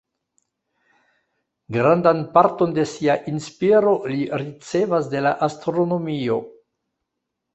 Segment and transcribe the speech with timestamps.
[1.75, 6.39] Grandan parton de sia inspiro li ricevas de la astronomio.